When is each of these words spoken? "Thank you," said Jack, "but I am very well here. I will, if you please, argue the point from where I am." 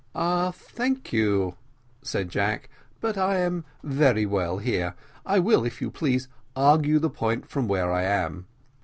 "Thank 0.15 1.13
you," 1.13 1.57
said 2.01 2.29
Jack, 2.31 2.69
"but 3.01 3.19
I 3.19 3.37
am 3.37 3.65
very 3.83 4.25
well 4.25 4.57
here. 4.57 4.95
I 5.27 5.37
will, 5.37 5.63
if 5.63 5.79
you 5.79 5.91
please, 5.91 6.27
argue 6.55 6.97
the 6.97 7.07
point 7.07 7.47
from 7.47 7.67
where 7.67 7.91
I 7.93 8.01
am." 8.05 8.47